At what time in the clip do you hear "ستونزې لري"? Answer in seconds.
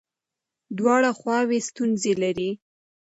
1.69-2.49